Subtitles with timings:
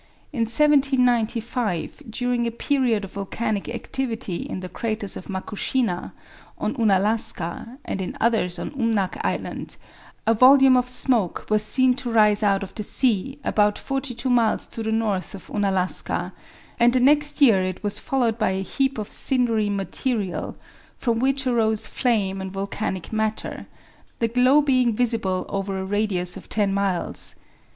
[0.33, 6.13] In 1795, during a period of volcanic activity in the craters of Makushina,
[6.57, 9.77] on Unalaska, and in others on Umnak Island,
[10.25, 14.65] a volume of smoke was seen to rise out of the sea about 42 miles
[14.65, 16.33] to the north of Unalaska,
[16.79, 20.55] and the next year it was followed by a heap of cindery material,
[20.95, 23.67] from which arose flame and volcanic matter,
[24.17, 27.35] the glow being visible over a radius of ten miles.